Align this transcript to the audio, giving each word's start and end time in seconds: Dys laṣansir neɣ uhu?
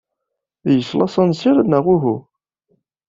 Dys 0.69 0.89
laṣansir 0.99 1.57
neɣ 1.63 1.85
uhu? 1.95 2.17